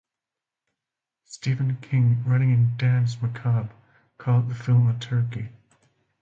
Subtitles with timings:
[1.25, 3.69] Stephen King, writing in "Danse Macabre,"
[4.17, 5.49] called the film a "turkey.